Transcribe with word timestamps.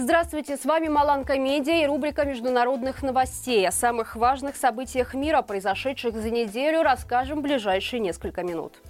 Здравствуйте, 0.00 0.56
с 0.56 0.64
вами 0.64 0.86
Маланка 0.86 1.36
Медиа 1.40 1.82
и 1.82 1.86
рубрика 1.86 2.24
международных 2.24 3.02
новостей. 3.02 3.66
О 3.66 3.72
самых 3.72 4.14
важных 4.14 4.54
событиях 4.54 5.12
мира, 5.12 5.42
произошедших 5.42 6.14
за 6.14 6.30
неделю, 6.30 6.84
расскажем 6.84 7.40
в 7.40 7.42
ближайшие 7.42 7.98
несколько 7.98 8.44
минут. 8.44 8.80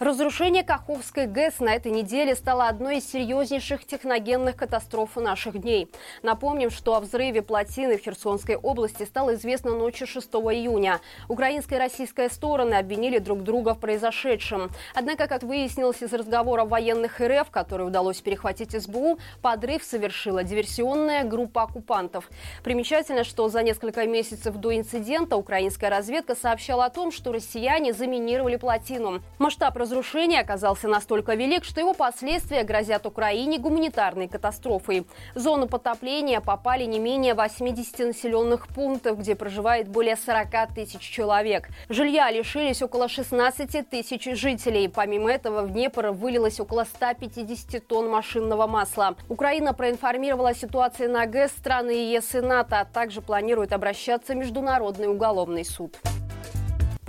Разрушение 0.00 0.62
Каховской 0.62 1.26
ГЭС 1.26 1.58
на 1.58 1.74
этой 1.74 1.90
неделе 1.90 2.36
стало 2.36 2.68
одной 2.68 2.98
из 2.98 3.10
серьезнейших 3.10 3.84
техногенных 3.84 4.54
катастроф 4.54 5.16
наших 5.16 5.60
дней. 5.60 5.90
Напомним, 6.22 6.70
что 6.70 6.94
о 6.94 7.00
взрыве 7.00 7.42
плотины 7.42 7.98
в 7.98 8.02
Херсонской 8.02 8.54
области 8.54 9.02
стало 9.02 9.34
известно 9.34 9.74
ночью 9.74 10.06
6 10.06 10.28
июня. 10.28 11.00
Украинская 11.26 11.80
и 11.80 11.82
российская 11.82 12.28
стороны 12.30 12.74
обвинили 12.74 13.18
друг 13.18 13.42
друга 13.42 13.74
в 13.74 13.80
произошедшем. 13.80 14.70
Однако, 14.94 15.26
как 15.26 15.42
выяснилось 15.42 16.00
из 16.00 16.12
разговора 16.12 16.64
военных 16.64 17.20
РФ, 17.20 17.50
которые 17.50 17.88
удалось 17.88 18.20
перехватить 18.20 18.80
СБУ, 18.80 19.18
подрыв 19.42 19.82
совершила 19.82 20.44
диверсионная 20.44 21.24
группа 21.24 21.64
оккупантов. 21.64 22.30
Примечательно, 22.62 23.24
что 23.24 23.48
за 23.48 23.64
несколько 23.64 24.06
месяцев 24.06 24.54
до 24.58 24.76
инцидента 24.76 25.36
украинская 25.36 25.90
разведка 25.90 26.36
сообщала 26.36 26.84
о 26.84 26.90
том, 26.90 27.10
что 27.10 27.32
россияне 27.32 27.92
заминировали 27.92 28.54
плотину. 28.54 29.22
Масштаб 29.40 29.76
разрушения 29.88 30.40
оказался 30.40 30.86
настолько 30.86 31.34
велик, 31.34 31.64
что 31.64 31.80
его 31.80 31.94
последствия 31.94 32.62
грозят 32.62 33.06
Украине 33.06 33.58
гуманитарной 33.58 34.28
катастрофой. 34.28 35.06
В 35.34 35.38
зону 35.38 35.66
потопления 35.66 36.42
попали 36.42 36.84
не 36.84 36.98
менее 36.98 37.32
80 37.32 37.98
населенных 38.00 38.68
пунктов, 38.68 39.18
где 39.18 39.34
проживает 39.34 39.88
более 39.88 40.16
40 40.16 40.74
тысяч 40.74 41.00
человек. 41.00 41.68
Жилья 41.88 42.30
лишились 42.30 42.82
около 42.82 43.08
16 43.08 43.88
тысяч 43.88 44.24
жителей. 44.38 44.88
Помимо 44.88 45.30
этого 45.30 45.62
в 45.62 45.72
Днепр 45.72 46.08
вылилось 46.08 46.60
около 46.60 46.84
150 46.84 47.86
тонн 47.86 48.10
машинного 48.10 48.66
масла. 48.66 49.16
Украина 49.30 49.72
проинформировала 49.72 50.50
о 50.50 50.54
ситуации 50.54 51.06
на 51.06 51.24
ГЭС 51.24 51.52
страны 51.52 51.92
ЕС 52.12 52.34
и 52.34 52.40
НАТО, 52.40 52.80
а 52.80 52.84
также 52.84 53.22
планирует 53.22 53.72
обращаться 53.72 54.34
в 54.34 54.36
Международный 54.36 55.08
уголовный 55.08 55.64
суд. 55.64 55.98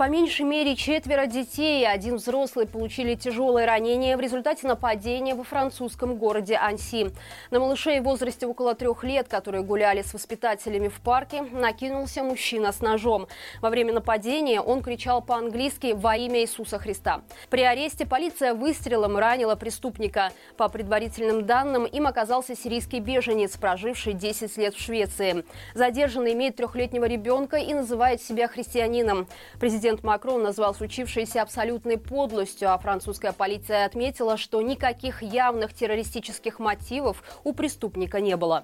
По 0.00 0.08
меньшей 0.08 0.46
мере 0.46 0.76
четверо 0.76 1.26
детей 1.26 1.82
и 1.82 1.84
один 1.84 2.16
взрослый 2.16 2.66
получили 2.66 3.16
тяжелые 3.16 3.66
ранения 3.66 4.16
в 4.16 4.20
результате 4.20 4.66
нападения 4.66 5.34
во 5.34 5.44
французском 5.44 6.16
городе 6.16 6.54
Анси. 6.54 7.10
На 7.50 7.60
малышей 7.60 8.00
в 8.00 8.04
возрасте 8.04 8.46
около 8.46 8.74
трех 8.74 9.04
лет, 9.04 9.28
которые 9.28 9.62
гуляли 9.62 10.00
с 10.00 10.14
воспитателями 10.14 10.88
в 10.88 11.02
парке, 11.02 11.42
накинулся 11.42 12.22
мужчина 12.22 12.72
с 12.72 12.80
ножом. 12.80 13.28
Во 13.60 13.68
время 13.68 13.92
нападения 13.92 14.62
он 14.62 14.82
кричал 14.82 15.20
по-английски 15.20 15.92
«Во 15.94 16.16
имя 16.16 16.40
Иисуса 16.40 16.78
Христа». 16.78 17.20
При 17.50 17.60
аресте 17.60 18.06
полиция 18.06 18.54
выстрелом 18.54 19.18
ранила 19.18 19.54
преступника. 19.54 20.32
По 20.56 20.70
предварительным 20.70 21.44
данным, 21.44 21.84
им 21.84 22.06
оказался 22.06 22.56
сирийский 22.56 23.00
беженец, 23.00 23.58
проживший 23.58 24.14
10 24.14 24.56
лет 24.56 24.74
в 24.74 24.80
Швеции. 24.80 25.44
Задержанный 25.74 26.32
имеет 26.32 26.56
трехлетнего 26.56 27.04
ребенка 27.04 27.58
и 27.58 27.74
называет 27.74 28.22
себя 28.22 28.48
христианином. 28.48 29.28
Президент 29.60 29.89
Президент 29.90 30.04
Макрон 30.04 30.44
назвал 30.44 30.72
случившееся 30.72 31.42
абсолютной 31.42 31.98
подлостью, 31.98 32.72
а 32.72 32.78
французская 32.78 33.32
полиция 33.32 33.84
отметила, 33.84 34.36
что 34.36 34.62
никаких 34.62 35.20
явных 35.20 35.74
террористических 35.74 36.60
мотивов 36.60 37.24
у 37.42 37.52
преступника 37.52 38.20
не 38.20 38.36
было. 38.36 38.62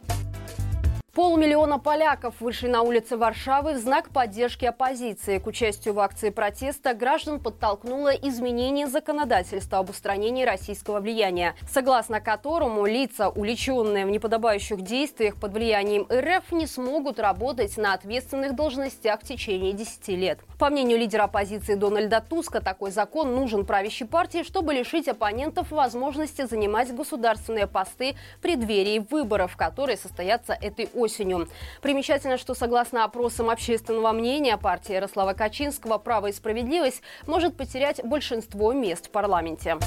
Полмиллиона 1.16 1.78
поляков 1.78 2.34
вышли 2.40 2.68
на 2.68 2.82
улицы 2.82 3.16
Варшавы 3.16 3.72
в 3.72 3.78
знак 3.78 4.10
поддержки 4.10 4.66
оппозиции. 4.66 5.38
К 5.38 5.46
участию 5.46 5.94
в 5.94 6.00
акции 6.00 6.28
протеста 6.28 6.92
граждан 6.92 7.40
подтолкнуло 7.40 8.10
изменение 8.10 8.86
законодательства 8.86 9.78
об 9.78 9.88
устранении 9.88 10.44
российского 10.44 11.00
влияния, 11.00 11.54
согласно 11.72 12.20
которому 12.20 12.84
лица, 12.84 13.30
уличенные 13.30 14.04
в 14.04 14.10
неподобающих 14.10 14.82
действиях 14.82 15.36
под 15.36 15.54
влиянием 15.54 16.06
РФ, 16.12 16.52
не 16.52 16.66
смогут 16.66 17.18
работать 17.18 17.78
на 17.78 17.94
ответственных 17.94 18.54
должностях 18.54 19.22
в 19.22 19.24
течение 19.24 19.72
10 19.72 20.08
лет. 20.08 20.40
По 20.58 20.68
мнению 20.68 20.98
лидера 20.98 21.22
оппозиции 21.24 21.76
Дональда 21.76 22.20
Туска, 22.20 22.60
такой 22.60 22.90
закон 22.90 23.34
нужен 23.34 23.64
правящей 23.64 24.06
партии, 24.06 24.42
чтобы 24.42 24.74
лишить 24.74 25.08
оппонентов 25.08 25.70
возможности 25.70 26.44
занимать 26.44 26.94
государственные 26.94 27.66
посты 27.66 28.16
в 28.36 28.42
преддверии 28.42 28.98
выборов, 28.98 29.56
которые 29.56 29.96
состоятся 29.96 30.52
этой 30.52 30.90
осенью 30.92 31.05
осенью. 31.06 31.48
Примечательно, 31.80 32.36
что 32.36 32.54
согласно 32.54 33.04
опросам 33.04 33.48
общественного 33.48 34.12
мнения, 34.12 34.56
партия 34.56 34.94
Ярослава 34.96 35.32
Качинского 35.32 35.98
«Право 35.98 36.26
и 36.26 36.32
справедливость» 36.32 37.02
может 37.26 37.56
потерять 37.56 38.04
большинство 38.04 38.72
мест 38.72 39.06
в 39.06 39.10
парламенте. 39.10 39.78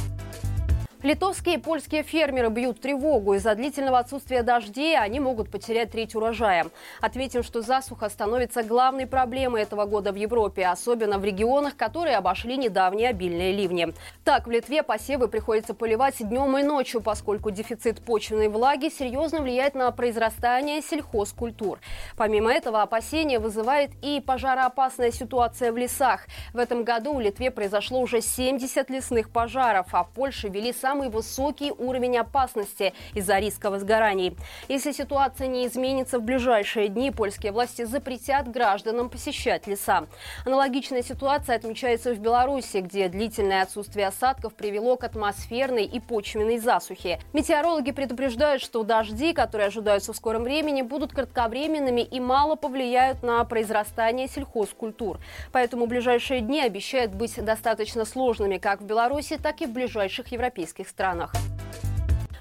Литовские 1.02 1.56
и 1.56 1.58
польские 1.58 2.04
фермеры 2.04 2.50
бьют 2.50 2.82
тревогу. 2.82 3.36
Из-за 3.36 3.56
длительного 3.56 4.00
отсутствия 4.00 4.44
дождей 4.44 5.00
они 5.00 5.22
могут 5.22 5.50
потерять 5.50 5.92
треть 5.92 6.14
урожая. 6.14 6.68
Отметим, 7.00 7.42
что 7.42 7.62
засуха 7.62 8.10
становится 8.10 8.64
главной 8.64 9.08
проблемой 9.08 9.62
этого 9.62 9.86
года 9.86 10.12
в 10.12 10.16
Европе, 10.16 10.68
особенно 10.68 11.18
в 11.18 11.24
регионах, 11.24 11.78
которые 11.78 12.18
обошли 12.18 12.58
недавние 12.58 13.12
обильные 13.12 13.54
ливни. 13.54 13.94
Так, 14.26 14.46
в 14.46 14.52
Литве 14.52 14.84
посевы 14.84 15.30
приходится 15.30 15.74
поливать 15.74 16.18
днем 16.20 16.58
и 16.58 16.64
ночью, 16.64 17.00
поскольку 17.00 17.50
дефицит 17.50 18.02
почвенной 18.02 18.50
влаги 18.50 18.90
серьезно 18.90 19.40
влияет 19.40 19.76
на 19.76 19.90
произрастание 19.92 20.82
сельхозкультур. 20.82 21.80
Помимо 22.18 22.52
этого, 22.52 22.82
опасения 22.82 23.40
вызывает 23.40 23.92
и 24.02 24.20
пожароопасная 24.20 25.12
ситуация 25.12 25.72
в 25.72 25.78
лесах. 25.78 26.28
В 26.54 26.58
этом 26.58 26.84
году 26.84 27.14
в 27.14 27.22
Литве 27.22 27.52
произошло 27.52 28.02
уже 28.02 28.20
70 28.20 28.90
лесных 28.90 29.30
пожаров, 29.30 29.88
а 29.94 30.04
в 30.04 30.10
Польше 30.10 30.50
вели 30.50 30.74
сам 30.74 30.89
самый 30.90 31.10
высокий 31.10 31.72
уровень 31.72 32.18
опасности 32.18 32.94
из-за 33.14 33.38
риска 33.38 33.70
возгораний. 33.70 34.36
Если 34.70 34.92
ситуация 34.92 35.46
не 35.46 35.68
изменится 35.68 36.18
в 36.18 36.24
ближайшие 36.24 36.88
дни, 36.88 37.12
польские 37.12 37.52
власти 37.52 37.86
запретят 37.86 38.50
гражданам 38.50 39.12
посещать 39.12 39.68
леса. 39.68 40.08
Аналогичная 40.48 41.04
ситуация 41.04 41.58
отмечается 41.58 42.16
в 42.16 42.18
Беларуси, 42.18 42.78
где 42.78 43.08
длительное 43.08 43.62
отсутствие 43.62 44.08
осадков 44.08 44.56
привело 44.56 44.96
к 44.98 45.04
атмосферной 45.04 45.86
и 45.86 46.00
почвенной 46.00 46.58
засухе. 46.58 47.20
Метеорологи 47.34 47.92
предупреждают, 47.92 48.64
что 48.64 48.82
дожди, 48.82 49.34
которые 49.34 49.68
ожидаются 49.68 50.12
в 50.12 50.16
скором 50.16 50.42
времени, 50.42 50.82
будут 50.82 51.14
кратковременными 51.14 52.02
и 52.02 52.20
мало 52.20 52.56
повлияют 52.56 53.22
на 53.22 53.44
произрастание 53.44 54.28
сельхозкультур. 54.28 55.20
Поэтому 55.52 55.86
ближайшие 55.86 56.42
дни 56.42 56.62
обещают 56.62 57.14
быть 57.14 57.36
достаточно 57.46 58.06
сложными 58.06 58.58
как 58.58 58.82
в 58.82 58.86
Беларуси, 58.86 59.38
так 59.38 59.62
и 59.62 59.68
в 59.68 59.72
ближайших 59.72 60.32
европейских 60.32 60.79
странах. 60.88 61.32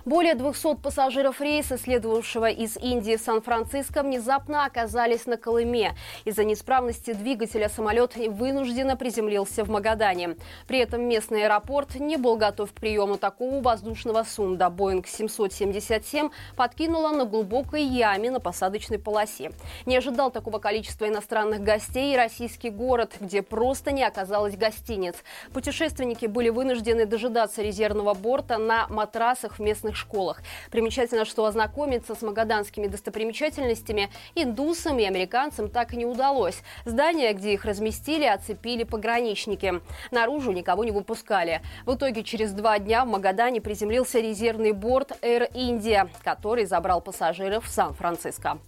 Более 0.08 0.34
200 0.34 0.76
пассажиров 0.76 1.42
рейса, 1.42 1.76
следовавшего 1.76 2.48
из 2.48 2.78
Индии 2.78 3.16
в 3.16 3.20
Сан-Франциско, 3.20 4.02
внезапно 4.02 4.64
оказались 4.64 5.26
на 5.26 5.36
Колыме. 5.36 5.94
Из-за 6.24 6.44
неисправности 6.44 7.12
двигателя 7.12 7.69
самолет 7.69 8.16
вынужденно 8.16 8.96
приземлился 8.96 9.64
в 9.64 9.69
Магадане. 9.69 10.36
При 10.66 10.78
этом 10.78 11.02
местный 11.02 11.44
аэропорт 11.44 11.96
не 11.96 12.16
был 12.16 12.36
готов 12.36 12.72
к 12.72 12.76
приему 12.76 13.19
такого 13.19 13.60
воздушного 13.60 14.22
сунда. 14.22 14.70
Боинг 14.70 15.06
777 15.06 16.30
подкинула 16.56 17.10
на 17.10 17.26
глубокой 17.26 17.82
яме 17.82 18.30
на 18.30 18.40
посадочной 18.40 18.98
полосе. 18.98 19.52
Не 19.84 19.98
ожидал 19.98 20.30
такого 20.30 20.58
количества 20.58 21.06
иностранных 21.06 21.60
гостей 21.60 22.14
и 22.14 22.16
российский 22.16 22.70
город, 22.70 23.12
где 23.20 23.42
просто 23.42 23.92
не 23.92 24.04
оказалось 24.04 24.56
гостиниц. 24.56 25.16
Путешественники 25.52 26.25
были 26.25 26.48
вынуждены 26.48 27.04
дожидаться 27.04 27.60
резервного 27.60 28.14
борта 28.14 28.56
на 28.56 28.88
матрасах 28.88 29.58
в 29.58 29.58
местных 29.58 29.97
школах. 29.98 30.42
Примечательно, 30.70 31.25
что 31.25 31.44
ознакомиться 31.44 32.14
с 32.14 32.22
магаданскими 32.22 32.86
достопримечательностями 32.86 34.10
индусам 34.34 34.98
и 34.98 35.04
американцам 35.04 35.69
так 35.69 35.92
и 35.92 35.97
не 35.97 36.06
удалось. 36.06 36.62
Здание, 36.84 37.32
где 37.32 37.53
их 37.54 37.64
разместили, 37.64 38.25
оцепили 38.25 38.84
пограничники. 38.84 39.81
Наружу 40.10 40.53
никого 40.53 40.84
не 40.84 40.92
выпускали. 40.92 41.60
В 41.84 41.94
итоге 41.94 42.22
через 42.22 42.53
два 42.53 42.78
дня 42.78 43.04
в 43.04 43.08
Магадане 43.08 43.60
приземлился 43.60 44.20
резервный 44.20 44.72
борт 44.72 45.12
Air 45.22 45.52
India, 45.52 46.08
который 46.25 46.64
забрал 46.64 47.00
пассажиров 47.00 47.64
в 47.64 47.69
Сан-Франциско. 47.69 48.58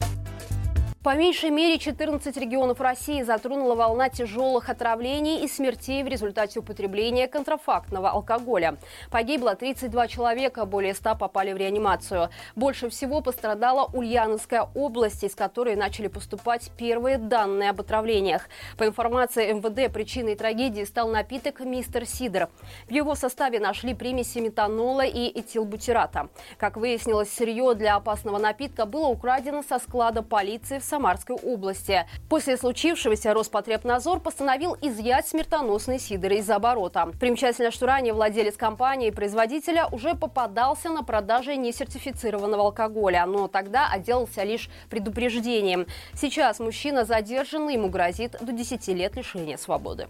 По 1.03 1.17
меньшей 1.17 1.49
мере 1.49 1.79
14 1.79 2.37
регионов 2.37 2.79
России 2.79 3.23
затронула 3.23 3.75
волна 3.75 4.11
тяжелых 4.11 4.69
отравлений 4.69 5.43
и 5.43 5.49
смертей 5.49 6.03
в 6.03 6.09
результате 6.09 6.59
употребления 6.59 7.27
контрафактного 7.27 8.11
алкоголя. 8.11 8.77
Погибло 9.11 9.55
32 9.55 10.09
человека, 10.09 10.67
более 10.67 10.93
100 10.93 11.17
попали 11.17 11.55
в 11.55 11.57
реанимацию. 11.57 12.29
Больше 12.55 12.91
всего 12.91 13.23
пострадала 13.23 13.89
Ульяновская 13.95 14.69
область, 14.75 15.25
из 15.25 15.35
которой 15.35 15.75
начали 15.75 16.09
поступать 16.09 16.71
первые 16.77 17.17
данные 17.17 17.71
об 17.71 17.81
отравлениях. 17.81 18.51
По 18.77 18.85
информации 18.85 19.55
МВД, 19.55 19.91
причиной 19.91 20.35
трагедии 20.35 20.85
стал 20.85 21.09
напиток 21.09 21.61
«Мистер 21.61 22.05
Сидор». 22.05 22.51
В 22.89 22.93
его 22.93 23.15
составе 23.15 23.59
нашли 23.59 23.95
примеси 23.95 24.41
метанола 24.41 25.07
и 25.07 25.31
этилбутирата. 25.41 26.29
Как 26.59 26.77
выяснилось, 26.77 27.33
сырье 27.33 27.75
для 27.75 27.97
опасного 27.97 28.37
напитка 28.37 28.85
было 28.85 29.07
украдено 29.07 29.63
со 29.63 29.79
склада 29.79 30.23
полиции 30.23 30.79
в 30.79 30.90
Самарской 30.91 31.37
области. 31.37 32.05
После 32.29 32.57
случившегося 32.57 33.33
Роспотребнадзор 33.33 34.19
постановил 34.19 34.77
изъять 34.83 35.29
смертоносные 35.29 36.01
сидоры 36.01 36.39
из 36.39 36.51
оборота. 36.51 37.09
Примечательно, 37.21 37.71
что 37.71 37.87
ранее 37.87 38.13
владелец 38.13 38.57
компании 38.57 39.09
и 39.09 39.13
производителя 39.13 39.87
уже 39.93 40.15
попадался 40.15 40.89
на 40.89 41.05
продаже 41.05 41.57
несертифицированного 41.57 42.65
алкоголя, 42.65 43.25
но 43.25 43.47
тогда 43.47 43.89
отделался 43.89 44.43
лишь 44.43 44.69
предупреждением. 44.91 45.87
Сейчас 46.15 46.59
мужчина 46.59 47.05
задержан, 47.05 47.69
и 47.71 47.75
ему 47.75 47.89
грозит 47.89 48.37
до 48.41 48.53
10 48.53 48.89
лет 48.89 49.15
лишения 49.15 49.57
свободы. 49.57 50.09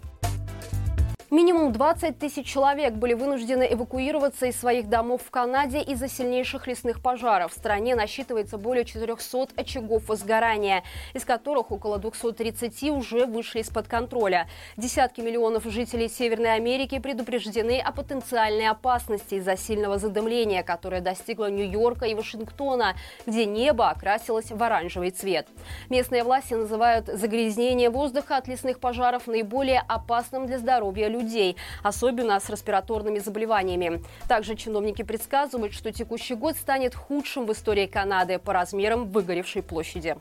Минимум 1.30 1.70
20 1.70 2.18
тысяч 2.18 2.44
человек 2.44 2.94
были 2.94 3.14
вынуждены 3.14 3.64
эвакуироваться 3.70 4.46
из 4.46 4.58
своих 4.58 4.88
домов 4.88 5.22
в 5.24 5.30
Канаде 5.30 5.80
из-за 5.80 6.08
сильнейших 6.08 6.66
лесных 6.66 7.00
пожаров. 7.00 7.52
В 7.52 7.56
стране 7.56 7.94
насчитывается 7.94 8.58
более 8.58 8.84
400 8.84 9.50
очагов 9.54 10.08
возгорания, 10.08 10.82
из 11.14 11.24
которых 11.24 11.70
около 11.70 11.98
230 11.98 12.90
уже 12.90 13.26
вышли 13.26 13.60
из-под 13.60 13.86
контроля. 13.86 14.48
Десятки 14.76 15.20
миллионов 15.20 15.62
жителей 15.66 16.08
Северной 16.08 16.54
Америки 16.54 16.98
предупреждены 16.98 17.78
о 17.78 17.92
потенциальной 17.92 18.66
опасности 18.66 19.36
из-за 19.36 19.56
сильного 19.56 19.98
задымления, 19.98 20.64
которое 20.64 21.00
достигло 21.00 21.48
Нью-Йорка 21.48 22.06
и 22.06 22.14
Вашингтона, 22.16 22.96
где 23.24 23.46
небо 23.46 23.88
окрасилось 23.88 24.50
в 24.50 24.60
оранжевый 24.60 25.12
цвет. 25.12 25.46
Местные 25.90 26.24
власти 26.24 26.54
называют 26.54 27.06
загрязнение 27.06 27.88
воздуха 27.88 28.36
от 28.36 28.48
лесных 28.48 28.80
пожаров 28.80 29.28
наиболее 29.28 29.84
опасным 29.86 30.46
для 30.46 30.58
здоровья 30.58 31.06
людей 31.06 31.19
людей, 31.20 31.56
особенно 31.82 32.38
с 32.40 32.48
респираторными 32.50 33.18
заболеваниями. 33.18 34.02
Также 34.28 34.56
чиновники 34.56 35.02
предсказывают, 35.02 35.72
что 35.72 35.92
текущий 35.92 36.34
год 36.34 36.56
станет 36.56 36.94
худшим 36.94 37.46
в 37.46 37.52
истории 37.52 37.86
Канады 37.86 38.38
по 38.38 38.52
размерам 38.52 39.08
выгоревшей 39.08 39.62
площади. 39.62 40.16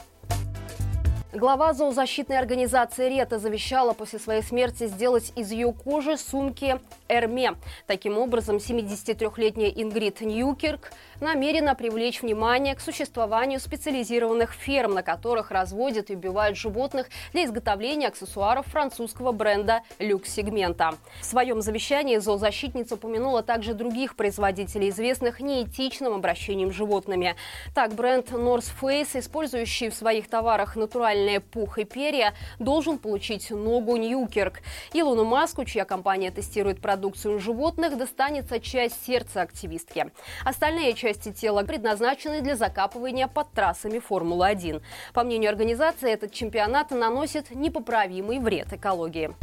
Глава 1.31 1.73
зоозащитной 1.73 2.39
организации 2.39 3.07
«Рета» 3.07 3.37
завещала 3.37 3.93
после 3.93 4.17
своей 4.17 4.41
смерти 4.41 4.87
сделать 4.87 5.31
из 5.35 5.51
ее 5.51 5.71
кожи 5.71 6.17
сумки 6.17 6.79
«Эрме». 7.07 7.53
Таким 7.85 8.17
образом, 8.17 8.55
73-летняя 8.55 9.69
Ингрид 9.69 10.21
Ньюкерк 10.21 10.91
намерена 11.21 11.75
привлечь 11.75 12.23
внимание 12.23 12.73
к 12.73 12.79
существованию 12.79 13.59
специализированных 13.59 14.53
ферм, 14.53 14.95
на 14.95 15.03
которых 15.03 15.51
разводят 15.51 16.09
и 16.09 16.15
убивают 16.15 16.57
животных 16.57 17.09
для 17.31 17.45
изготовления 17.45 18.07
аксессуаров 18.07 18.65
французского 18.65 19.31
бренда 19.31 19.83
люкс-сегмента. 19.99 20.95
В 21.21 21.25
своем 21.25 21.61
завещании 21.61 22.17
зоозащитница 22.17 22.95
упомянула 22.95 23.43
также 23.43 23.75
других 23.75 24.15
производителей, 24.15 24.89
известных 24.89 25.41
неэтичным 25.41 26.15
обращением 26.15 26.71
с 26.71 26.75
животными. 26.75 27.35
Так, 27.75 27.93
бренд 27.93 28.31
North 28.31 28.71
Face, 28.81 29.19
использующий 29.19 29.89
в 29.89 29.93
своих 29.93 30.27
товарах 30.27 30.75
натуральные 30.75 31.18
натуральные 31.19 31.39
пух 31.39 31.77
и 31.77 31.83
перья, 31.83 32.33
должен 32.59 32.97
получить 32.97 33.51
ногу 33.51 33.97
Ньюкерк. 33.97 34.61
Илону 34.93 35.25
Маску, 35.25 35.65
чья 35.65 35.85
компания 35.85 36.31
тестирует 36.31 36.81
продукцию 36.81 37.39
животных, 37.39 37.97
достанется 37.97 38.59
часть 38.59 39.05
сердца 39.05 39.41
активистки. 39.41 40.11
Остальные 40.43 40.93
части 40.93 41.31
тела 41.31 41.63
предназначены 41.63 42.41
для 42.41 42.55
закапывания 42.55 43.27
под 43.27 43.51
трассами 43.51 43.99
Формулы-1. 43.99 44.81
По 45.13 45.23
мнению 45.23 45.49
организации, 45.49 46.11
этот 46.11 46.31
чемпионат 46.31 46.91
наносит 46.91 47.51
непоправимый 47.51 48.39
вред 48.39 48.73
экологии. 48.73 49.35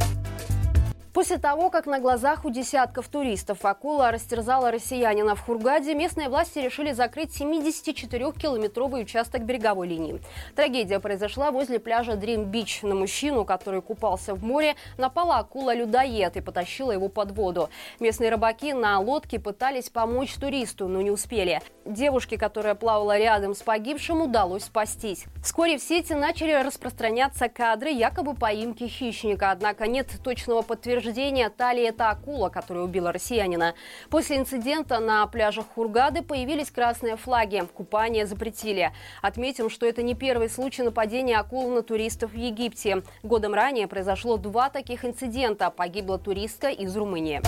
После 1.17 1.39
того, 1.39 1.71
как 1.71 1.87
на 1.87 1.99
глазах 1.99 2.45
у 2.45 2.51
десятков 2.51 3.07
туристов 3.07 3.65
акула 3.65 4.11
растерзала 4.11 4.69
россиянина 4.69 5.33
в 5.33 5.41
Хургаде, 5.41 5.95
местные 5.95 6.29
власти 6.29 6.59
решили 6.59 6.91
закрыть 6.91 7.41
74-километровый 7.41 9.01
участок 9.01 9.41
береговой 9.41 9.87
линии. 9.87 10.21
Трагедия 10.55 10.99
произошла 10.99 11.49
возле 11.49 11.79
пляжа 11.79 12.15
Дрим-Бич. 12.17 12.83
На 12.83 12.93
мужчину, 12.93 13.45
который 13.45 13.81
купался 13.81 14.35
в 14.35 14.43
море, 14.43 14.75
напала 14.99 15.39
акула-людоед 15.39 16.37
и 16.37 16.41
потащила 16.41 16.91
его 16.91 17.09
под 17.09 17.31
воду. 17.31 17.71
Местные 17.99 18.29
рыбаки 18.29 18.73
на 18.73 18.99
лодке 18.99 19.39
пытались 19.39 19.89
помочь 19.89 20.35
туристу, 20.35 20.87
но 20.87 21.01
не 21.01 21.09
успели. 21.09 21.63
Девушке, 21.83 22.37
которая 22.37 22.75
плавала 22.75 23.17
рядом 23.17 23.55
с 23.55 23.63
погибшим, 23.63 24.21
удалось 24.21 24.65
спастись. 24.65 25.25
Вскоре 25.41 25.79
в 25.79 25.81
сети 25.81 26.13
начали 26.13 26.51
распространяться 26.51 27.49
кадры 27.49 27.89
якобы 27.89 28.35
поимки 28.35 28.83
хищника, 28.83 29.49
однако 29.49 29.87
нет 29.87 30.11
точного 30.23 30.61
подтверждения 30.61 31.06
подтверждения, 31.07 31.49
Тали– 31.49 31.83
это 31.87 32.09
акула, 32.09 32.49
которая 32.49 32.83
убила 32.83 33.11
россиянина. 33.11 33.75
После 34.09 34.37
инцидента 34.37 34.99
на 34.99 35.25
пляжах 35.27 35.65
Хургады 35.73 36.21
появились 36.21 36.71
красные 36.71 37.15
флаги. 37.15 37.63
Купание 37.73 38.25
запретили. 38.25 38.91
Отметим, 39.21 39.69
что 39.69 39.85
это 39.85 40.03
не 40.03 40.15
первый 40.15 40.49
случай 40.49 40.83
нападения 40.83 41.37
акул 41.37 41.69
на 41.69 41.81
туристов 41.81 42.31
в 42.33 42.37
Египте. 42.37 43.03
Годом 43.23 43.53
ранее 43.53 43.87
произошло 43.87 44.37
два 44.37 44.69
таких 44.69 45.05
инцидента. 45.05 45.69
Погибла 45.69 46.17
туристка 46.17 46.69
из 46.69 46.95
Румынии. 46.95 47.41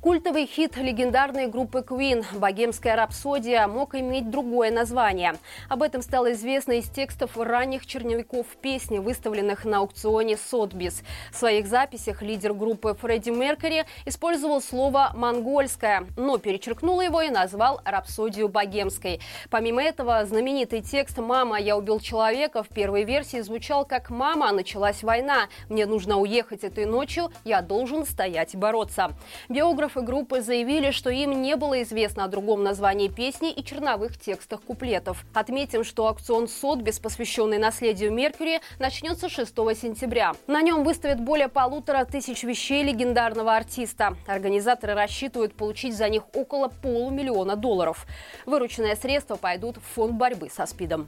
Культовый 0.00 0.46
хит 0.46 0.76
легендарной 0.76 1.48
группы 1.48 1.78
Queen 1.78 2.24
«Богемская 2.38 2.94
рапсодия» 2.96 3.66
мог 3.66 3.94
иметь 3.96 4.30
другое 4.30 4.70
название. 4.70 5.34
Об 5.68 5.82
этом 5.82 6.00
стало 6.00 6.32
известно 6.32 6.72
из 6.72 6.88
текстов 6.88 7.36
ранних 7.36 7.86
черновиков 7.86 8.46
песни, 8.60 8.98
выставленных 8.98 9.64
на 9.64 9.78
аукционе 9.78 10.36
Сотбис. 10.36 11.02
В 11.32 11.36
своих 11.36 11.66
записях 11.66 12.22
лидер 12.22 12.52
группы 12.52 12.94
Фредди 13.00 13.30
Меркери 13.30 13.84
использовал 14.04 14.60
слово 14.60 15.10
«монгольская», 15.14 16.06
но 16.16 16.38
перечеркнул 16.38 17.00
его 17.00 17.22
и 17.22 17.30
назвал 17.30 17.80
«рапсодию 17.84 18.48
богемской». 18.48 19.20
Помимо 19.50 19.82
этого, 19.82 20.24
знаменитый 20.24 20.82
текст 20.82 21.18
«Мама, 21.18 21.58
я 21.58 21.76
убил 21.76 21.98
человека» 21.98 22.62
в 22.62 22.68
первой 22.68 23.02
версии 23.02 23.40
звучал 23.40 23.84
как 23.84 24.10
«Мама, 24.10 24.52
началась 24.52 25.02
война. 25.02 25.48
Мне 25.68 25.86
нужно 25.86 26.18
уехать 26.18 26.62
этой 26.62 26.84
ночью. 26.84 27.32
Я 27.44 27.60
должен 27.60 28.06
стоять 28.06 28.54
и 28.54 28.56
бороться». 28.56 29.10
Биограф 29.48 29.85
Биографы 29.86 30.02
группы 30.02 30.40
заявили, 30.40 30.90
что 30.90 31.10
им 31.10 31.42
не 31.42 31.54
было 31.54 31.80
известно 31.84 32.24
о 32.24 32.28
другом 32.28 32.64
названии 32.64 33.06
песни 33.06 33.52
и 33.52 33.62
черновых 33.62 34.18
текстах 34.18 34.60
куплетов. 34.60 35.24
Отметим, 35.32 35.84
что 35.84 36.08
аукцион 36.08 36.48
Сотбис, 36.48 36.98
посвященный 36.98 37.58
наследию 37.58 38.12
Меркьюри, 38.12 38.60
начнется 38.80 39.28
6 39.28 39.48
сентября. 39.80 40.32
На 40.48 40.60
нем 40.60 40.82
выставят 40.82 41.20
более 41.20 41.46
полутора 41.46 42.04
тысяч 42.04 42.42
вещей 42.42 42.82
легендарного 42.82 43.54
артиста. 43.54 44.16
Организаторы 44.26 44.94
рассчитывают 44.94 45.54
получить 45.54 45.96
за 45.96 46.08
них 46.08 46.24
около 46.34 46.66
полумиллиона 46.66 47.54
долларов. 47.54 48.06
Вырученные 48.44 48.96
средства 48.96 49.36
пойдут 49.36 49.76
в 49.76 49.94
фонд 49.94 50.14
борьбы 50.14 50.50
со 50.50 50.66
СПИДом. 50.66 51.06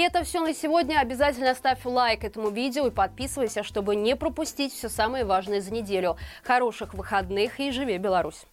И 0.00 0.02
это 0.02 0.24
все 0.24 0.40
на 0.40 0.54
сегодня. 0.54 0.98
Обязательно 0.98 1.54
ставь 1.54 1.84
лайк 1.84 2.24
этому 2.24 2.48
видео 2.48 2.86
и 2.86 2.90
подписывайся, 2.90 3.62
чтобы 3.62 3.96
не 3.96 4.16
пропустить 4.16 4.72
все 4.72 4.88
самое 4.88 5.26
важное 5.26 5.60
за 5.60 5.70
неделю. 5.74 6.16
Хороших 6.42 6.94
выходных 6.94 7.60
и 7.60 7.70
живи 7.70 7.98
Беларусь! 7.98 8.46